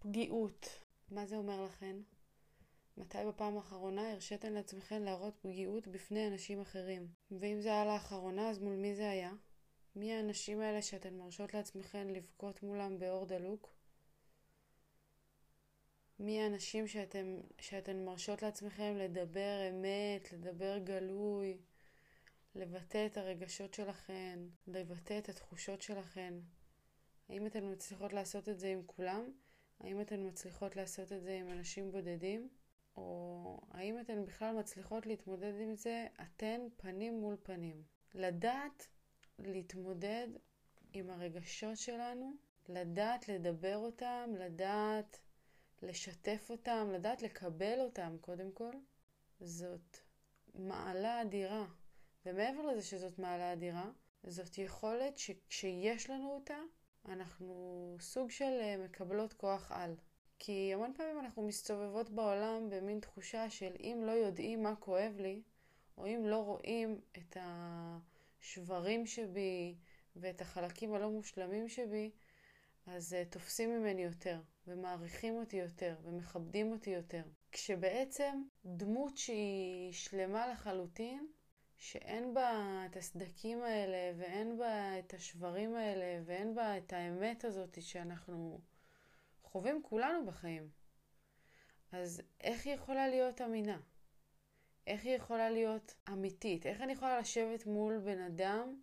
פגיעות. 0.00 0.68
מה 1.10 1.26
זה 1.26 1.36
אומר 1.36 1.64
לכן? 1.64 1.96
מתי 2.96 3.18
בפעם 3.28 3.56
האחרונה 3.56 4.12
הרשיתן 4.12 4.52
לעצמכן 4.52 5.02
להראות 5.02 5.34
פגיעות 5.42 5.88
בפני 5.88 6.28
אנשים 6.28 6.60
אחרים? 6.60 7.08
ואם 7.30 7.60
זה 7.60 7.68
היה 7.68 7.84
לאחרונה, 7.84 8.50
אז 8.50 8.58
מול 8.58 8.76
מי 8.76 8.94
זה 8.94 9.10
היה? 9.10 9.32
מי 9.96 10.12
האנשים 10.12 10.60
האלה 10.60 10.82
שאתן 10.82 11.14
מרשות 11.14 11.54
לעצמכן 11.54 12.08
לבכות 12.08 12.62
מולם 12.62 12.98
באור 12.98 13.26
דלוק? 13.26 13.74
מי 16.18 16.42
האנשים 16.42 16.88
שאתם, 16.88 17.40
שאתן 17.60 18.04
מרשות 18.04 18.42
לעצמכם 18.42 18.94
לדבר 18.96 19.68
אמת, 19.70 20.32
לדבר 20.32 20.78
גלוי, 20.78 21.58
לבטא 22.54 23.06
את 23.06 23.16
הרגשות 23.16 23.74
שלכן, 23.74 24.38
לבטא 24.66 25.18
את 25.18 25.28
התחושות 25.28 25.82
שלכן? 25.82 26.34
האם 27.28 27.46
אתן 27.46 27.72
מצליחות 27.72 28.12
לעשות 28.12 28.48
את 28.48 28.58
זה 28.58 28.68
עם 28.68 28.82
כולם? 28.86 29.32
האם 29.80 30.00
אתן 30.00 30.26
מצליחות 30.26 30.76
לעשות 30.76 31.12
את 31.12 31.22
זה 31.22 31.32
עם 31.32 31.50
אנשים 31.50 31.92
בודדים? 31.92 32.48
או 32.96 33.60
האם 33.70 34.00
אתן 34.00 34.24
בכלל 34.24 34.58
מצליחות 34.58 35.06
להתמודד 35.06 35.60
עם 35.60 35.74
זה 35.74 36.06
אתן 36.22 36.60
פנים 36.76 37.20
מול 37.20 37.36
פנים? 37.42 37.82
לדעת 38.14 38.86
להתמודד 39.38 40.28
עם 40.92 41.10
הרגשות 41.10 41.76
שלנו, 41.76 42.32
לדעת 42.68 43.28
לדבר 43.28 43.76
אותם, 43.76 44.30
לדעת 44.38 45.18
לשתף 45.82 46.46
אותם, 46.50 46.88
לדעת 46.92 47.22
לקבל 47.22 47.80
אותם 47.80 48.16
קודם 48.20 48.52
כל, 48.52 48.72
זאת 49.40 49.96
מעלה 50.54 51.22
אדירה. 51.22 51.66
ומעבר 52.26 52.62
לזה 52.62 52.82
שזאת 52.82 53.18
מעלה 53.18 53.52
אדירה, 53.52 53.90
זאת 54.24 54.58
יכולת 54.58 55.18
שכשיש 55.18 56.10
לנו 56.10 56.30
אותה, 56.30 56.58
אנחנו 57.08 57.96
סוג 58.00 58.30
של 58.30 58.58
אה, 58.60 58.76
מקבלות 58.84 59.32
כוח 59.32 59.72
על. 59.72 59.94
כי 60.38 60.70
המון 60.74 60.92
פעמים 60.96 61.18
אנחנו 61.18 61.42
מסתובבות 61.42 62.10
בעולם 62.10 62.70
במין 62.70 63.00
תחושה 63.00 63.50
של 63.50 63.72
אם 63.80 64.02
לא 64.06 64.12
יודעים 64.12 64.62
מה 64.62 64.76
כואב 64.76 65.12
לי, 65.18 65.42
או 65.98 66.06
אם 66.06 66.22
לא 66.26 66.36
רואים 66.36 67.00
את 67.18 67.36
השברים 67.40 69.06
שבי 69.06 69.74
ואת 70.16 70.40
החלקים 70.40 70.94
הלא 70.94 71.10
מושלמים 71.10 71.68
שבי, 71.68 72.10
אז 72.86 73.12
uh, 73.12 73.32
תופסים 73.32 73.70
ממני 73.70 74.04
יותר, 74.04 74.40
ומעריכים 74.66 75.34
אותי 75.34 75.56
יותר, 75.56 75.96
ומכבדים 76.02 76.72
אותי 76.72 76.90
יותר. 76.90 77.22
כשבעצם 77.52 78.42
דמות 78.64 79.16
שהיא 79.16 79.92
שלמה 79.92 80.48
לחלוטין, 80.48 81.26
שאין 81.80 82.34
בה 82.34 82.82
את 82.90 82.96
הסדקים 82.96 83.62
האלה, 83.62 84.18
ואין 84.18 84.58
בה 84.58 84.98
את 84.98 85.14
השברים 85.14 85.74
האלה, 85.74 86.22
ואין 86.24 86.54
בה 86.54 86.78
את 86.78 86.92
האמת 86.92 87.44
הזאת 87.44 87.82
שאנחנו 87.82 88.60
חווים 89.42 89.82
כולנו 89.82 90.26
בחיים. 90.26 90.68
אז 91.92 92.22
איך 92.40 92.66
היא 92.66 92.74
יכולה 92.74 93.08
להיות 93.08 93.40
אמינה? 93.40 93.80
איך 94.86 95.04
היא 95.04 95.16
יכולה 95.16 95.50
להיות 95.50 95.94
אמיתית? 96.08 96.66
איך 96.66 96.80
אני 96.80 96.92
יכולה 96.92 97.20
לשבת 97.20 97.66
מול 97.66 97.98
בן 97.98 98.20
אדם 98.22 98.80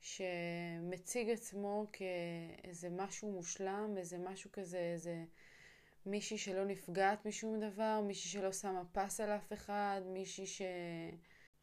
שמציג 0.00 1.30
עצמו 1.30 1.86
כאיזה 1.92 2.88
משהו 2.90 3.32
מושלם, 3.32 3.94
איזה 3.98 4.18
משהו 4.18 4.52
כזה, 4.52 4.78
איזה 4.78 5.24
מישהי 6.06 6.38
שלא 6.38 6.64
נפגעת 6.64 7.26
משום 7.26 7.60
דבר, 7.60 8.00
מישהי 8.06 8.30
שלא 8.30 8.52
שמה 8.52 8.82
פס 8.92 9.20
על 9.20 9.30
אף 9.30 9.52
אחד, 9.52 10.00
מישהי 10.06 10.46
ש... 10.46 10.62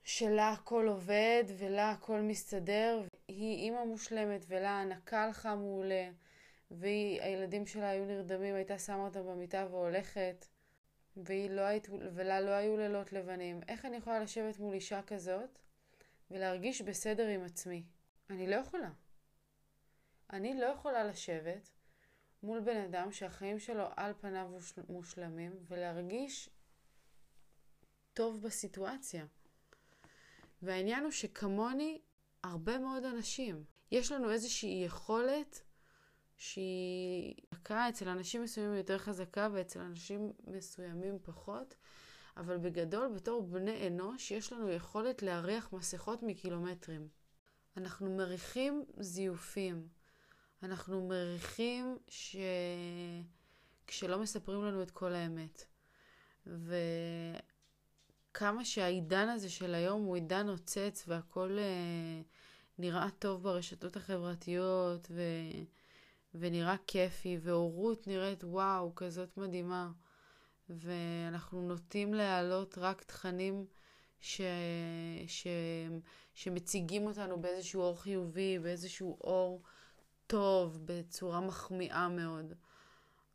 שלה 0.08 0.52
הכל 0.52 0.88
עובד 0.88 1.44
ולה 1.58 1.92
הכל 1.92 2.22
מסתדר, 2.22 3.04
היא 3.28 3.56
אימא 3.56 3.84
מושלמת 3.84 4.46
ולה 4.48 4.70
הנקה 4.70 5.24
הלכה 5.24 5.56
מעולה, 5.56 6.10
והילדים 6.72 7.66
שלה 7.66 7.90
היו 7.90 8.06
נרדמים, 8.06 8.56
הייתה 8.56 8.80
שמה 8.80 9.06
אותם 9.06 9.28
במיטה 9.28 9.68
והולכת, 9.72 10.46
והיא 11.18 11.50
לא 11.50 11.62
היית, 11.62 11.88
ולה 12.14 12.42
לא 12.42 12.50
היו 12.50 12.78
לילות 12.78 13.14
לבנים. 13.14 13.60
איך 13.68 13.86
אני 13.86 13.98
יכולה 13.98 14.20
לשבת 14.20 14.60
מול 14.60 14.74
אישה 14.74 15.02
כזאת 15.02 15.60
ולהרגיש 16.32 16.82
בסדר 16.82 17.28
עם 17.28 17.44
עצמי? 17.44 17.84
אני 18.30 18.48
לא 18.48 18.56
יכולה. 18.56 18.90
אני 20.34 20.60
לא 20.60 20.66
יכולה 20.66 21.04
לשבת 21.04 21.70
מול 22.44 22.60
בן 22.60 22.78
אדם 22.78 23.12
שהחיים 23.12 23.60
שלו 23.60 23.86
על 23.96 24.14
פניו 24.20 24.52
מושלמים 24.90 25.52
ולהרגיש 25.68 26.50
טוב 28.14 28.42
בסיטואציה. 28.42 29.26
והעניין 30.62 31.04
הוא 31.04 31.12
שכמוני 31.12 32.02
הרבה 32.44 32.78
מאוד 32.78 33.04
אנשים, 33.06 33.64
יש 33.92 34.12
לנו 34.12 34.32
איזושהי 34.32 34.84
יכולת 34.86 35.62
שהיא 36.38 37.36
חזקה, 37.68 37.90
אצל 37.90 38.10
אנשים 38.10 38.44
מסוימים 38.44 38.74
יותר 38.78 38.98
חזקה 38.98 39.50
ואצל 39.54 39.80
אנשים 39.80 40.32
מסוימים 40.48 41.18
פחות, 41.24 41.76
אבל 42.38 42.58
בגדול, 42.58 43.08
בתור 43.16 43.42
בני 43.42 43.88
אנוש, 43.88 44.32
יש 44.32 44.54
לנו 44.54 44.70
יכולת 44.70 45.22
להריח 45.22 45.74
מסכות 45.74 46.24
מקילומטרים. 46.24 47.08
אנחנו 47.78 48.18
מריחים 48.18 48.86
זיופים. 49.00 49.88
אנחנו 50.64 51.08
מריחים 51.08 51.98
ש... 52.08 52.36
כשלא 53.88 54.20
מספרים 54.20 54.64
לנו 54.64 54.84
את 54.84 54.92
כל 54.92 55.14
האמת. 55.14 55.66
וכמה 58.38 58.66
שהעידן 58.66 59.30
הזה 59.30 59.50
של 59.50 59.76
היום 59.76 60.04
הוא 60.04 60.16
עידן 60.16 60.46
נוצץ 60.46 61.04
והכל 61.08 61.58
אה, 61.60 62.22
נראה 62.78 63.08
טוב 63.20 63.44
ברשתות 63.44 63.96
החברתיות 63.96 65.08
ו... 65.12 65.22
ונראה 66.34 66.76
כיפי, 66.88 67.38
והורות 67.42 68.08
נראית 68.08 68.44
וואו, 68.44 68.96
כזאת 68.96 69.38
מדהימה. 69.38 69.92
ואנחנו 70.70 71.62
נוטים 71.62 72.14
להעלות 72.14 72.78
רק 72.78 73.04
תכנים 73.04 73.66
ש... 74.20 74.42
ש... 75.28 75.48
שמציגים 76.34 77.06
אותנו 77.06 77.42
באיזשהו 77.42 77.82
אור 77.82 78.02
חיובי, 78.02 78.60
באיזשהו 78.60 79.18
אור 79.22 79.62
טוב, 80.28 80.80
בצורה 80.86 81.42
מחמיאה 81.42 82.10
מאוד. 82.10 82.54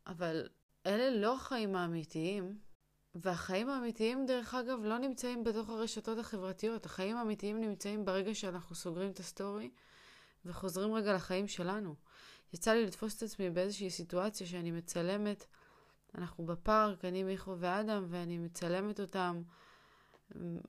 אבל 0.07 0.47
אלה 0.85 1.09
לא 1.09 1.35
החיים 1.35 1.75
האמיתיים, 1.75 2.59
והחיים 3.15 3.69
האמיתיים, 3.69 4.25
דרך 4.25 4.53
אגב, 4.53 4.79
לא 4.83 4.97
נמצאים 4.97 5.43
בתוך 5.43 5.69
הרשתות 5.69 6.17
החברתיות. 6.17 6.85
החיים 6.85 7.17
האמיתיים 7.17 7.61
נמצאים 7.61 8.05
ברגע 8.05 8.35
שאנחנו 8.35 8.75
סוגרים 8.75 9.11
את 9.11 9.19
הסטורי 9.19 9.69
וחוזרים 10.45 10.93
רגע 10.93 11.13
לחיים 11.13 11.47
שלנו. 11.47 11.95
יצא 12.53 12.73
לי 12.73 12.85
לתפוס 12.85 13.17
את 13.17 13.23
עצמי 13.23 13.49
באיזושהי 13.49 13.89
סיטואציה 13.89 14.47
שאני 14.47 14.71
מצלמת, 14.71 15.45
אנחנו 16.15 16.45
בפארק, 16.45 17.05
אני, 17.05 17.23
מיכו 17.23 17.55
ואדם, 17.59 18.05
ואני 18.09 18.37
מצלמת 18.37 18.99
אותם. 18.99 19.41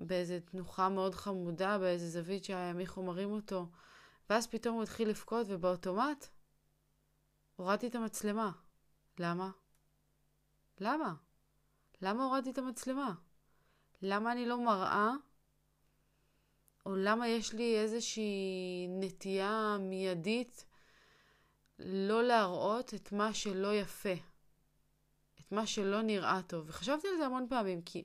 באיזה 0.01 0.41
תנוחה 0.41 0.89
מאוד 0.89 1.15
חמודה, 1.15 1.79
באיזה 1.79 2.11
זווית 2.11 2.45
שהמיכו 2.45 3.03
מרים 3.03 3.33
אותו, 3.33 3.67
ואז 4.31 4.47
פתאום 4.47 4.75
הוא 4.75 4.83
התחיל 4.83 5.09
לבכות, 5.09 5.47
ובאוטומט 5.51 6.27
הורדתי 7.57 7.87
את 7.87 7.95
המצלמה. 7.95 8.53
למה? 9.19 9.51
למה? 10.81 11.15
למה 12.05 12.25
הורדתי 12.25 12.51
את 12.51 12.59
המצלמה? 12.59 13.15
למה 14.03 14.33
אני 14.33 14.47
לא 14.47 14.65
מראה? 14.65 15.13
או 16.87 16.97
למה 16.97 17.29
יש 17.29 17.53
לי 17.53 17.79
איזושהי 17.79 18.87
נטייה 18.89 19.77
מיידית 19.81 20.65
לא 21.79 22.23
להראות 22.23 22.95
את 22.95 23.13
מה 23.13 23.35
שלא 23.35 23.75
יפה, 23.75 24.15
את 25.41 25.53
מה 25.53 25.67
שלא 25.67 26.03
נראה 26.03 26.41
טוב. 26.47 26.65
וחשבתי 26.69 27.09
על 27.09 27.17
זה 27.17 27.27
המון 27.27 27.47
פעמים, 27.49 27.83
כי 27.83 28.03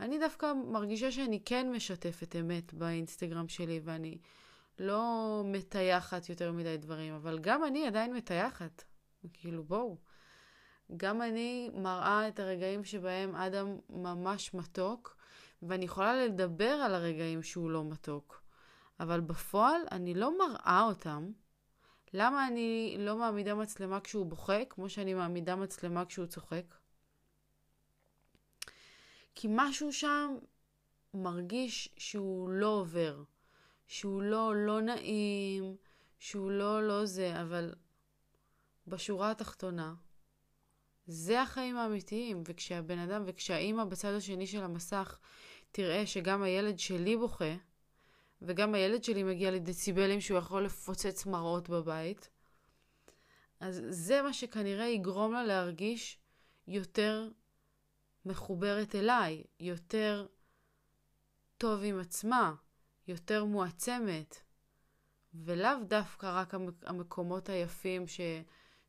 אני 0.00 0.18
דווקא 0.18 0.52
מרגישה 0.52 1.12
שאני 1.12 1.40
כן 1.44 1.72
משתפת 1.72 2.36
אמת 2.36 2.74
באינסטגרם 2.74 3.48
שלי, 3.48 3.80
ואני 3.84 4.18
לא 4.78 5.42
מטייחת 5.44 6.28
יותר 6.28 6.52
מדי 6.52 6.76
דברים, 6.76 7.14
אבל 7.14 7.38
גם 7.38 7.64
אני 7.64 7.86
עדיין 7.86 8.14
מטייחת. 8.14 8.84
כאילו, 9.32 9.64
בואו. 9.64 9.96
גם 10.96 11.22
אני 11.22 11.70
מראה 11.74 12.28
את 12.28 12.40
הרגעים 12.40 12.84
שבהם 12.84 13.34
אדם 13.36 13.76
ממש 13.90 14.54
מתוק, 14.54 15.16
ואני 15.62 15.84
יכולה 15.84 16.26
לדבר 16.26 16.70
על 16.70 16.94
הרגעים 16.94 17.42
שהוא 17.42 17.70
לא 17.70 17.84
מתוק. 17.84 18.42
אבל 19.00 19.20
בפועל 19.20 19.80
אני 19.92 20.14
לא 20.14 20.38
מראה 20.38 20.82
אותם. 20.88 21.32
למה 22.14 22.46
אני 22.46 22.96
לא 22.98 23.16
מעמידה 23.16 23.54
מצלמה 23.54 24.00
כשהוא 24.00 24.26
בוכה, 24.26 24.64
כמו 24.64 24.88
שאני 24.88 25.14
מעמידה 25.14 25.56
מצלמה 25.56 26.04
כשהוא 26.04 26.26
צוחק? 26.26 26.64
כי 29.34 29.48
משהו 29.50 29.92
שם 29.92 30.36
מרגיש 31.14 31.88
שהוא 31.96 32.48
לא 32.48 32.66
עובר, 32.66 33.22
שהוא 33.86 34.22
לא 34.22 34.52
לא 34.56 34.80
נעים, 34.80 35.76
שהוא 36.18 36.50
לא 36.50 36.88
לא 36.88 37.06
זה, 37.06 37.40
אבל 37.42 37.74
בשורה 38.86 39.30
התחתונה, 39.30 39.94
זה 41.10 41.42
החיים 41.42 41.76
האמיתיים, 41.76 42.42
וכשהבן 42.46 42.98
אדם 42.98 43.22
וכשהאימא 43.26 43.84
בצד 43.84 44.14
השני 44.14 44.46
של 44.46 44.62
המסך 44.62 45.18
תראה 45.72 46.06
שגם 46.06 46.42
הילד 46.42 46.78
שלי 46.78 47.16
בוכה, 47.16 47.54
וגם 48.42 48.74
הילד 48.74 49.04
שלי 49.04 49.22
מגיע 49.22 49.50
לדציבלים 49.50 50.20
שהוא 50.20 50.38
יכול 50.38 50.64
לפוצץ 50.64 51.26
מראות 51.26 51.68
בבית, 51.68 52.28
אז 53.60 53.82
זה 53.88 54.22
מה 54.22 54.32
שכנראה 54.32 54.86
יגרום 54.86 55.32
לה 55.32 55.44
להרגיש 55.44 56.18
יותר 56.68 57.28
מחוברת 58.24 58.94
אליי, 58.94 59.42
יותר 59.60 60.26
טוב 61.58 61.80
עם 61.84 61.98
עצמה, 61.98 62.54
יותר 63.08 63.44
מועצמת, 63.44 64.36
ולאו 65.34 65.84
דווקא 65.88 66.40
רק 66.40 66.54
המקומות 66.82 67.48
היפים 67.48 68.06
ש, 68.06 68.20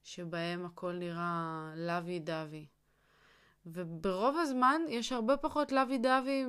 שבהם 0.04 0.66
הכל 0.66 0.94
נראה 0.94 1.74
לוי 1.76 2.20
דווי. 2.20 2.66
וברוב 3.66 4.38
הזמן 4.38 4.82
יש 4.90 5.12
הרבה 5.12 5.38
פחות 5.38 5.72
לוי 5.72 5.98
דווי 5.98 6.46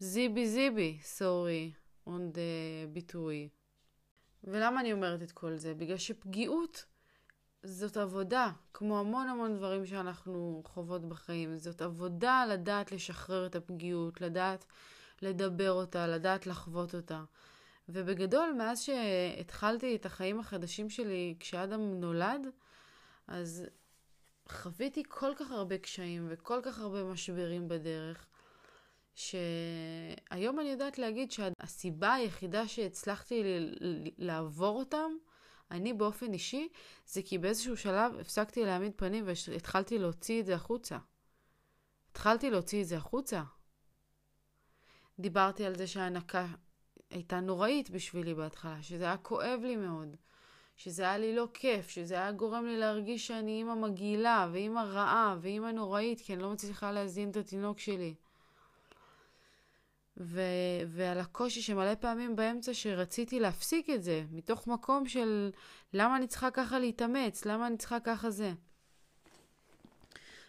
מזיבי 0.00 0.46
זיבי, 0.46 0.98
סורי, 1.02 1.72
עוד 2.04 2.38
ביטוי. 2.92 3.48
ולמה 4.44 4.80
אני 4.80 4.92
אומרת 4.92 5.22
את 5.22 5.32
כל 5.32 5.56
זה? 5.56 5.74
בגלל 5.74 5.96
שפגיעות 5.96 6.84
זאת 7.62 7.96
עבודה, 7.96 8.50
כמו 8.74 9.00
המון 9.00 9.28
המון 9.28 9.56
דברים 9.56 9.86
שאנחנו 9.86 10.62
חוות 10.64 11.08
בחיים. 11.08 11.56
זאת 11.56 11.82
עבודה 11.82 12.44
לדעת 12.48 12.92
לשחרר 12.92 13.46
את 13.46 13.56
הפגיעות, 13.56 14.20
לדעת 14.20 14.64
לדבר 15.22 15.72
אותה, 15.72 16.06
לדעת 16.06 16.46
לחוות 16.46 16.94
אותה. 16.94 17.24
ובגדול, 17.88 18.52
מאז 18.58 18.82
שהתחלתי 18.82 19.96
את 19.96 20.06
החיים 20.06 20.40
החדשים 20.40 20.90
שלי 20.90 21.34
כשאדם 21.40 22.00
נולד, 22.00 22.40
אז 23.26 23.66
חוויתי 24.48 25.02
כל 25.08 25.32
כך 25.36 25.50
הרבה 25.50 25.78
קשיים 25.78 26.26
וכל 26.30 26.60
כך 26.62 26.78
הרבה 26.78 27.04
משברים 27.04 27.68
בדרך, 27.68 28.26
שהיום 29.14 30.60
אני 30.60 30.68
יודעת 30.68 30.98
להגיד 30.98 31.32
שהסיבה 31.32 32.14
היחידה 32.14 32.68
שהצלחתי 32.68 33.42
לעבור 34.18 34.78
אותם, 34.78 35.10
אני 35.70 35.92
באופן 35.92 36.32
אישי, 36.32 36.68
זה 37.06 37.20
כי 37.22 37.38
באיזשהו 37.38 37.76
שלב 37.76 38.18
הפסקתי 38.20 38.64
להעמיד 38.64 38.92
פנים 38.96 39.24
והתחלתי 39.26 39.98
להוציא 39.98 40.40
את 40.40 40.46
זה 40.46 40.54
החוצה. 40.54 40.98
התחלתי 42.10 42.50
להוציא 42.50 42.82
את 42.82 42.86
זה 42.86 42.96
החוצה. 42.96 43.42
דיברתי 45.18 45.64
על 45.64 45.76
זה 45.76 45.86
שההנקה 45.86 46.46
הייתה 47.10 47.40
נוראית 47.40 47.90
בשבילי 47.90 48.34
בהתחלה, 48.34 48.82
שזה 48.82 49.04
היה 49.04 49.16
כואב 49.16 49.60
לי 49.62 49.76
מאוד, 49.76 50.16
שזה 50.76 51.02
היה 51.02 51.18
לי 51.18 51.36
לא 51.36 51.48
כיף, 51.54 51.88
שזה 51.88 52.14
היה 52.14 52.32
גורם 52.32 52.66
לי 52.66 52.76
להרגיש 52.76 53.26
שאני 53.26 53.52
אימא 53.52 53.74
מגעילה, 53.74 54.48
ואימא 54.52 54.80
רעה, 54.80 55.36
ואימא 55.40 55.70
נוראית, 55.70 56.20
כי 56.20 56.34
אני 56.34 56.42
לא 56.42 56.52
מצליחה 56.52 56.92
להזין 56.92 57.30
את 57.30 57.36
התינוק 57.36 57.78
שלי. 57.78 58.14
ו- 60.16 60.40
ועל 60.86 61.18
הקושי 61.18 61.62
שמלא 61.62 61.94
פעמים 61.94 62.36
באמצע 62.36 62.74
שרציתי 62.74 63.40
להפסיק 63.40 63.90
את 63.90 64.02
זה, 64.02 64.24
מתוך 64.30 64.66
מקום 64.66 65.06
של 65.06 65.50
למה 65.92 66.16
אני 66.16 66.26
צריכה 66.26 66.50
ככה 66.50 66.78
להתאמץ, 66.78 67.44
למה 67.44 67.66
אני 67.66 67.76
צריכה 67.76 68.00
ככה 68.00 68.30
זה. 68.30 68.52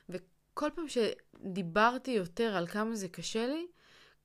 וכל 0.10 0.70
פעם 0.76 0.86
שדיברתי 0.88 2.12
יותר 2.12 2.56
על 2.56 2.68
כמה 2.68 2.96
זה 2.96 3.08
קשה 3.08 3.48
לי, 3.48 3.68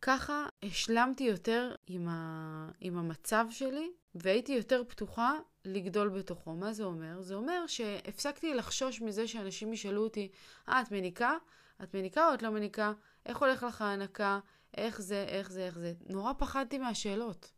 ככה 0.02 0.46
השלמתי 0.62 1.24
יותר 1.24 1.74
עם, 1.86 2.08
ה- 2.08 2.68
עם 2.80 2.98
המצב 2.98 3.46
שלי, 3.50 3.90
והייתי 4.14 4.52
יותר 4.52 4.82
פתוחה 4.88 5.38
לגדול 5.64 6.08
בתוכו. 6.08 6.54
מה 6.54 6.72
זה 6.72 6.84
אומר? 6.84 7.20
זה 7.20 7.34
אומר 7.34 7.66
שהפסקתי 7.66 8.54
לחשוש 8.54 9.00
מזה 9.00 9.28
שאנשים 9.28 9.72
ישאלו 9.72 10.04
אותי, 10.04 10.28
אה, 10.68 10.80
את 10.80 10.92
מניקה? 10.92 11.36
את 11.82 11.94
מניקה 11.94 12.28
או 12.28 12.34
את 12.34 12.42
לא 12.42 12.50
מניקה? 12.50 12.92
איך 13.26 13.38
הולך 13.38 13.62
לך 13.62 13.82
ההנקה? 13.82 14.40
איך 14.76 15.00
זה, 15.00 15.24
איך 15.28 15.52
זה, 15.52 15.66
איך 15.66 15.78
זה. 15.78 15.92
נורא 16.08 16.32
פחדתי 16.38 16.78
מהשאלות. 16.78 17.52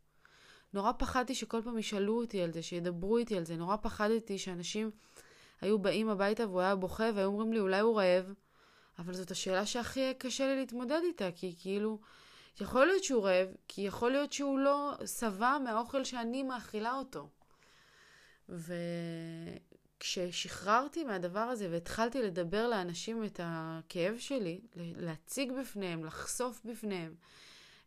נורא 0.73 0.91
פחדתי 0.91 1.35
שכל 1.35 1.61
פעם 1.61 1.77
ישאלו 1.77 2.21
אותי 2.21 2.41
על 2.41 2.51
זה, 2.51 2.61
שידברו 2.61 3.17
איתי 3.17 3.37
על 3.37 3.45
זה. 3.45 3.55
נורא 3.55 3.75
פחדתי 3.75 4.37
שאנשים 4.37 4.91
היו 5.61 5.79
באים 5.79 6.09
הביתה 6.09 6.47
והוא 6.47 6.61
היה 6.61 6.75
בוכה 6.75 7.09
והיו 7.15 7.27
אומרים 7.27 7.53
לי, 7.53 7.59
אולי 7.59 7.79
הוא 7.79 7.97
רעב. 7.97 8.33
אבל 8.99 9.13
זאת 9.13 9.31
השאלה 9.31 9.65
שהכי 9.65 10.13
קשה 10.17 10.47
לי 10.47 10.55
להתמודד 10.55 10.99
איתה, 11.03 11.31
כי 11.35 11.55
כאילו, 11.61 11.99
יכול 12.61 12.85
להיות 12.85 13.03
שהוא 13.03 13.23
רעב, 13.23 13.47
כי 13.67 13.81
יכול 13.81 14.11
להיות 14.11 14.33
שהוא 14.33 14.59
לא 14.59 14.93
שבע 15.19 15.57
מהאוכל 15.63 16.03
שאני 16.03 16.43
מאכילה 16.43 16.93
אותו. 16.93 17.29
וכששחררתי 19.99 21.03
מהדבר 21.03 21.39
הזה 21.39 21.67
והתחלתי 21.71 22.21
לדבר 22.21 22.67
לאנשים 22.67 23.23
את 23.23 23.39
הכאב 23.43 24.17
שלי, 24.17 24.61
להציג 24.75 25.51
בפניהם, 25.51 26.05
לחשוף 26.05 26.61
בפניהם 26.65 27.15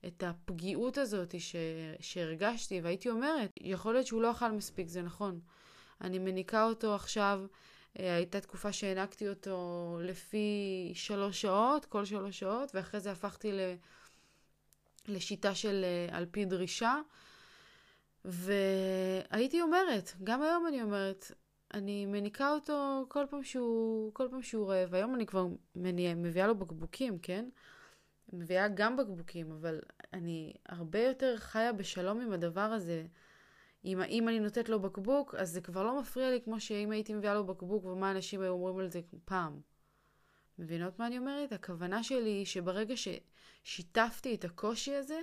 את 0.06 0.23
הפגיעות 0.23 0.99
הזאת 0.99 1.41
ש... 1.41 1.56
שהרגשתי, 2.00 2.81
והייתי 2.81 3.11
אומרת, 3.11 3.50
יכול 3.61 3.94
להיות 3.94 4.06
שהוא 4.06 4.23
לא 4.23 4.31
אכל 4.31 4.53
מספיק, 4.53 4.88
זה 4.88 5.03
נכון. 5.03 5.41
אני 6.00 6.19
מניקה 6.19 6.65
אותו 6.65 6.94
עכשיו, 6.94 7.41
אה, 7.99 8.17
הייתה 8.17 8.41
תקופה 8.41 8.73
שהענקתי 8.73 9.29
אותו 9.29 9.99
לפי 10.03 10.91
שלוש 10.94 11.41
שעות, 11.41 11.85
כל 11.85 12.05
שלוש 12.05 12.38
שעות, 12.38 12.75
ואחרי 12.75 13.00
זה 13.00 13.12
הפכתי 13.12 13.53
ל... 13.53 13.61
לשיטה 15.08 15.55
של 15.55 15.84
אה, 15.84 16.16
על 16.16 16.26
פי 16.31 16.44
דרישה. 16.44 17.00
והייתי 18.25 19.60
אומרת, 19.60 20.12
גם 20.25 20.43
היום 20.43 20.66
אני 20.66 20.82
אומרת, 20.82 21.32
אני 21.75 22.06
מניקה 22.06 22.50
אותו 22.52 23.06
כל 23.08 23.25
פעם 23.31 23.43
שהוא, 23.43 24.14
כל 24.14 24.28
פעם 24.31 24.43
שהוא 24.43 24.70
רעב. 24.70 24.94
היום 24.94 25.14
אני 25.14 25.26
כבר 25.26 25.46
מניע, 25.76 26.14
מביאה 26.14 26.46
לו 26.46 26.55
בקבוקים, 26.55 27.19
כן? 27.19 27.49
מביאה 28.32 28.69
גם 28.69 28.96
בקבוקים, 28.96 29.52
אבל 29.52 29.81
אני 30.12 30.52
הרבה 30.69 31.02
יותר 31.02 31.37
חיה 31.37 31.72
בשלום 31.72 32.20
עם 32.20 32.32
הדבר 32.32 32.60
הזה. 32.60 33.06
אם, 33.84 34.00
אם 34.02 34.28
אני 34.28 34.40
נותנת 34.40 34.69
לו 34.69 34.81
בקבוק, 34.81 35.34
אז 35.34 35.50
זה 35.50 35.60
כבר 35.60 35.84
לא 35.84 36.00
מפריע 36.00 36.31
לי 36.31 36.40
כמו 36.40 36.60
שאם 36.60 36.90
הייתי 36.90 37.14
מביאה 37.14 37.34
לו 37.34 37.46
בקבוק 37.46 37.84
ומה 37.84 38.10
אנשים 38.10 38.40
היו 38.40 38.52
אומרים 38.52 38.78
על 38.78 38.90
זה 38.90 39.00
פעם. 39.25 39.60
מבינות 40.58 40.99
מה 40.99 41.06
אני 41.06 41.19
אומרת? 41.19 41.52
הכוונה 41.52 42.02
שלי 42.02 42.31
היא 42.31 42.46
שברגע 42.46 42.94
ששיתפתי 42.96 44.34
את 44.34 44.44
הקושי 44.44 44.94
הזה, 44.94 45.20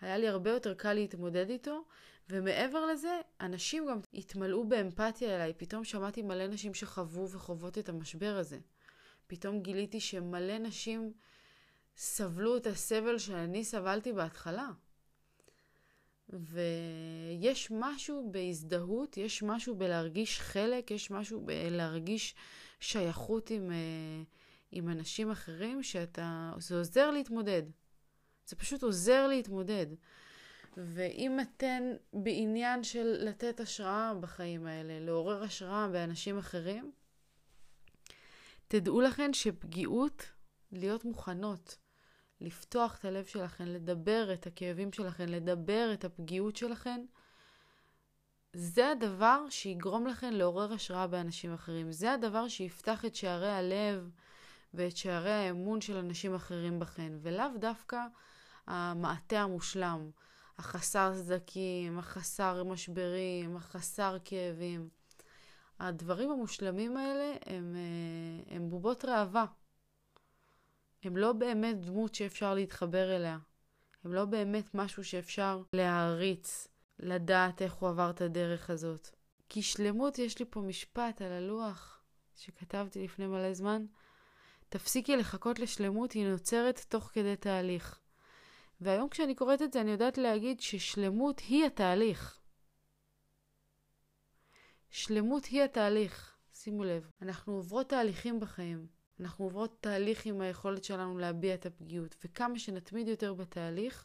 היה 0.00 0.18
לי 0.18 0.28
הרבה 0.28 0.50
יותר 0.50 0.74
קל 0.74 0.92
להתמודד 0.92 1.50
איתו, 1.50 1.84
ומעבר 2.30 2.86
לזה, 2.86 3.20
אנשים 3.40 3.86
גם 3.86 4.00
התמלאו 4.14 4.68
באמפתיה 4.68 5.36
אליי. 5.36 5.52
פתאום 5.56 5.84
שמעתי 5.84 6.22
מלא 6.22 6.46
נשים 6.46 6.74
שחוו 6.74 7.30
וחוות 7.30 7.78
את 7.78 7.88
המשבר 7.88 8.36
הזה. 8.36 8.58
פתאום 9.26 9.62
גיליתי 9.62 10.00
שמלא 10.00 10.58
נשים 10.58 11.12
סבלו 11.96 12.56
את 12.56 12.66
הסבל 12.66 13.18
שאני 13.18 13.64
סבלתי 13.64 14.12
בהתחלה. 14.12 14.68
ויש 16.28 17.68
משהו 17.70 18.28
בהזדהות, 18.30 19.16
יש 19.16 19.42
משהו 19.42 19.74
בלהרגיש 19.74 20.40
חלק, 20.40 20.90
יש 20.90 21.10
משהו 21.10 21.40
בלהרגיש 21.40 22.34
שייכות 22.80 23.50
עם, 23.50 23.70
אה, 23.70 24.22
עם 24.72 24.88
אנשים 24.88 25.30
אחרים, 25.30 25.82
שאתה, 25.82 26.52
זה 26.58 26.76
עוזר 26.78 27.10
להתמודד. 27.10 27.62
זה 28.46 28.56
פשוט 28.56 28.82
עוזר 28.82 29.26
להתמודד. 29.26 29.86
ואם 30.76 31.40
אתן 31.40 31.82
בעניין 32.12 32.84
של 32.84 33.16
לתת 33.20 33.60
השראה 33.60 34.14
בחיים 34.20 34.66
האלה, 34.66 35.00
לעורר 35.00 35.42
השראה 35.42 35.88
באנשים 35.88 36.38
אחרים, 36.38 36.92
תדעו 38.68 39.00
לכן 39.00 39.32
שפגיעות, 39.32 40.30
להיות 40.72 41.04
מוכנות, 41.04 41.78
לפתוח 42.40 42.98
את 42.98 43.04
הלב 43.04 43.24
שלכן, 43.24 43.68
לדבר 43.68 44.32
את 44.32 44.46
הכאבים 44.46 44.92
שלכן, 44.92 45.28
לדבר 45.28 45.90
את 45.92 46.04
הפגיעות 46.04 46.56
שלכן, 46.56 47.04
זה 48.52 48.90
הדבר 48.90 49.44
שיגרום 49.50 50.06
לכן 50.06 50.34
לעורר 50.34 50.72
השראה 50.72 51.06
באנשים 51.06 51.52
אחרים. 51.52 51.92
זה 51.92 52.12
הדבר 52.12 52.48
שיפתח 52.48 53.04
את 53.04 53.14
שערי 53.14 53.50
הלב 53.50 54.10
ואת 54.74 54.96
שערי 54.96 55.32
האמון 55.32 55.80
של 55.80 55.96
אנשים 55.96 56.34
אחרים 56.34 56.78
בכן, 56.78 57.12
ולאו 57.22 57.58
דווקא 57.58 58.00
המעטה 58.66 59.40
המושלם. 59.40 60.10
החסר 60.58 61.12
סדקים, 61.16 61.98
החסר 61.98 62.64
משברים, 62.64 63.56
החסר 63.56 64.16
כאבים. 64.24 64.88
הדברים 65.78 66.30
המושלמים 66.30 66.96
האלה 66.96 67.36
הם, 67.46 67.76
אה, 67.76 68.54
הם 68.56 68.70
בובות 68.70 69.04
ראווה. 69.04 69.46
הם 71.02 71.16
לא 71.16 71.32
באמת 71.32 71.80
דמות 71.80 72.14
שאפשר 72.14 72.54
להתחבר 72.54 73.16
אליה. 73.16 73.38
הם 74.04 74.12
לא 74.12 74.24
באמת 74.24 74.74
משהו 74.74 75.04
שאפשר 75.04 75.62
להעריץ, 75.72 76.68
לדעת 76.98 77.62
איך 77.62 77.74
הוא 77.74 77.88
עבר 77.88 78.10
את 78.10 78.20
הדרך 78.20 78.70
הזאת. 78.70 79.08
כי 79.48 79.62
שלמות, 79.62 80.18
יש 80.18 80.38
לי 80.38 80.44
פה 80.50 80.60
משפט 80.60 81.22
על 81.22 81.32
הלוח 81.32 82.00
שכתבתי 82.36 83.04
לפני 83.04 83.26
מלא 83.26 83.54
זמן. 83.54 83.86
תפסיקי 84.68 85.16
לחכות 85.16 85.58
לשלמות, 85.58 86.12
היא 86.12 86.26
נוצרת 86.26 86.84
תוך 86.88 87.10
כדי 87.12 87.36
תהליך. 87.36 88.00
והיום 88.80 89.08
כשאני 89.08 89.34
קוראת 89.34 89.62
את 89.62 89.72
זה 89.72 89.80
אני 89.80 89.90
יודעת 89.90 90.18
להגיד 90.18 90.60
ששלמות 90.60 91.40
היא 91.40 91.66
התהליך. 91.66 92.40
שלמות 94.90 95.44
היא 95.44 95.62
התהליך. 95.62 96.36
שימו 96.54 96.84
לב, 96.84 97.10
אנחנו 97.22 97.52
עוברות 97.52 97.88
תהליכים 97.88 98.40
בחיים. 98.40 98.86
אנחנו 99.20 99.44
עוברות 99.44 99.76
תהליך 99.80 100.26
עם 100.26 100.40
היכולת 100.40 100.84
שלנו 100.84 101.18
להביע 101.18 101.54
את 101.54 101.66
הפגיעות, 101.66 102.16
וכמה 102.24 102.58
שנתמיד 102.58 103.08
יותר 103.08 103.34
בתהליך, 103.34 104.04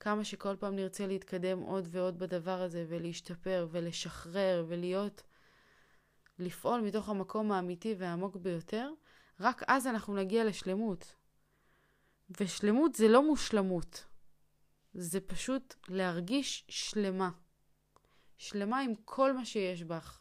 כמה 0.00 0.24
שכל 0.24 0.56
פעם 0.56 0.76
נרצה 0.76 1.06
להתקדם 1.06 1.58
עוד 1.58 1.88
ועוד 1.90 2.18
בדבר 2.18 2.62
הזה, 2.62 2.84
ולהשתפר, 2.88 3.68
ולשחרר, 3.70 4.64
ולהיות 4.68 5.22
לפעול 6.38 6.80
מתוך 6.80 7.08
המקום 7.08 7.52
האמיתי 7.52 7.94
והעמוק 7.98 8.36
ביותר, 8.36 8.90
רק 9.40 9.62
אז 9.66 9.86
אנחנו 9.86 10.14
נגיע 10.14 10.44
לשלמות. 10.44 11.14
ושלמות 12.40 12.94
זה 12.94 13.08
לא 13.08 13.26
מושלמות, 13.26 14.04
זה 14.94 15.20
פשוט 15.20 15.74
להרגיש 15.88 16.64
שלמה. 16.68 17.30
שלמה 18.38 18.80
עם 18.80 18.94
כל 19.04 19.32
מה 19.32 19.44
שיש 19.44 19.82
בך. 19.82 20.20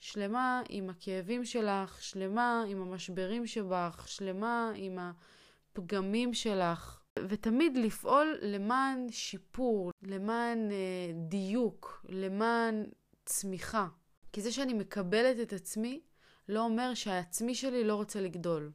שלמה 0.00 0.62
עם 0.68 0.90
הכאבים 0.90 1.44
שלך, 1.44 2.02
שלמה 2.02 2.64
עם 2.68 2.82
המשברים 2.82 3.46
שבך, 3.46 4.04
שלמה 4.08 4.72
עם 4.74 4.98
הפגמים 4.98 6.34
שלך, 6.34 7.00
ותמיד 7.28 7.76
לפעול 7.76 8.38
למען 8.42 9.06
שיפור, 9.10 9.90
למען 10.02 10.70
אה, 10.70 11.12
דיוק, 11.28 12.06
למען 12.08 12.84
צמיחה. 13.24 13.88
כי 14.32 14.40
זה 14.40 14.52
שאני 14.52 14.74
מקבלת 14.74 15.40
את 15.42 15.52
עצמי, 15.52 16.00
לא 16.48 16.64
אומר 16.64 16.94
שהעצמי 16.94 17.54
שלי 17.54 17.84
לא 17.84 17.94
רוצה 17.94 18.20
לגדול, 18.20 18.72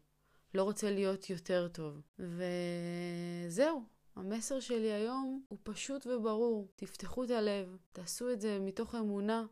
לא 0.54 0.64
רוצה 0.64 0.92
להיות 0.92 1.30
יותר 1.30 1.68
טוב. 1.68 2.02
וזהו, 2.20 3.84
המסר 4.16 4.60
שלי 4.60 4.92
היום 4.92 5.44
הוא 5.48 5.60
פשוט 5.64 6.08
וברור. 6.08 6.68
תפתחו 6.76 7.24
את 7.24 7.30
הלב, 7.30 7.78
תעשו 7.92 8.32
את 8.32 8.42
זה 8.42 8.60
מתוך 8.60 8.96
אמונה 8.96 9.46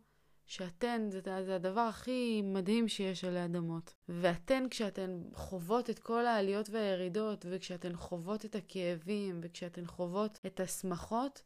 שאתן, 0.45 1.07
זה, 1.11 1.21
זה 1.45 1.55
הדבר 1.55 1.81
הכי 1.81 2.41
מדהים 2.41 2.87
שיש 2.87 3.23
עלי 3.23 3.45
אדמות. 3.45 3.93
ואתן, 4.09 4.63
כשאתן 4.69 5.21
חוות 5.33 5.89
את 5.89 5.99
כל 5.99 6.25
העליות 6.25 6.69
והירידות, 6.69 7.45
וכשאתן 7.49 7.95
חוות 7.95 8.45
את 8.45 8.55
הכאבים, 8.55 9.39
וכשאתן 9.43 9.85
חוות 9.85 10.39
את 10.45 10.59
השמחות, 10.59 11.41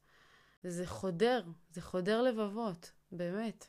זה 0.64 0.88
חודר, 0.88 1.44
זה 1.72 1.82
חודר 1.82 2.22
לבבות, 2.22 2.92
באמת. 3.12 3.68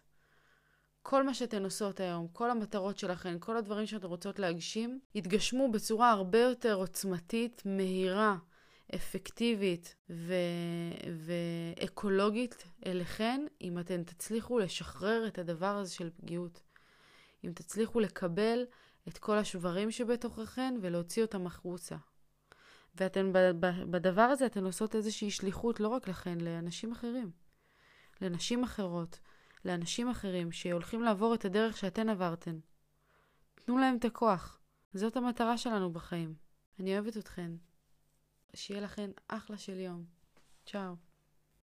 כל 1.06 1.22
מה 1.22 1.34
שאתן 1.34 1.64
עושות 1.64 2.00
היום, 2.00 2.28
כל 2.32 2.50
המטרות 2.50 2.98
שלכן, 2.98 3.36
כל 3.40 3.56
הדברים 3.56 3.86
שאתן 3.86 4.06
רוצות 4.06 4.38
להגשים, 4.38 5.00
יתגשמו 5.14 5.72
בצורה 5.72 6.10
הרבה 6.10 6.38
יותר 6.38 6.74
עוצמתית, 6.74 7.62
מהירה, 7.64 8.36
אפקטיבית 8.94 9.96
ו... 10.10 10.34
ואקולוגית 11.80 12.64
אליכן, 12.86 13.46
אם 13.60 13.78
אתן 13.78 14.02
תצליחו 14.02 14.58
לשחרר 14.58 15.26
את 15.26 15.38
הדבר 15.38 15.76
הזה 15.76 15.94
של 15.94 16.10
פגיעות. 16.16 16.62
אם 17.44 17.52
תצליחו 17.54 18.00
לקבל 18.00 18.64
את 19.08 19.18
כל 19.18 19.38
השברים 19.38 19.90
שבתוככן 19.90 20.74
ולהוציא 20.82 21.22
אותם 21.22 21.46
החוצה. 21.46 21.96
ואתן 22.94 23.32
בדבר 23.90 24.22
הזה 24.22 24.46
אתן 24.46 24.64
עושות 24.64 24.94
איזושהי 24.94 25.30
שליחות 25.30 25.80
לא 25.80 25.88
רק 25.88 26.08
לכן, 26.08 26.40
לאנשים 26.40 26.92
אחרים. 26.92 27.30
לנשים 28.20 28.64
אחרות, 28.64 29.18
לאנשים 29.64 30.10
אחרים 30.10 30.52
שהולכים 30.52 31.02
לעבור 31.02 31.34
את 31.34 31.44
הדרך 31.44 31.76
שאתן 31.76 32.08
עברתן. 32.08 32.58
תנו 33.54 33.78
להם 33.78 33.96
את 33.96 34.04
הכוח. 34.04 34.58
זאת 34.94 35.16
המטרה 35.16 35.58
שלנו 35.58 35.92
בחיים. 35.92 36.34
אני 36.80 36.98
אוהבת 36.98 37.16
אתכן. 37.16 37.50
שיהיה 38.54 38.80
לכן 38.80 39.10
אחלה 39.28 39.58
של 39.58 39.80
יום. 39.80 40.04
צ'או. 40.66 40.94